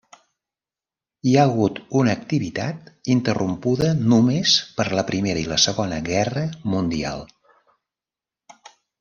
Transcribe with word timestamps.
Hi 1.31 1.33
ha 1.35 1.43
hagut 1.49 1.81
una 1.99 2.15
activitat 2.19 2.89
interrompuda 3.17 3.91
només 4.15 4.55
per 4.81 4.87
la 5.01 5.05
Primera 5.11 5.45
i 5.45 5.45
la 5.53 5.59
Segona 5.67 6.01
Guerra 6.09 6.47
Mundial. 6.75 7.25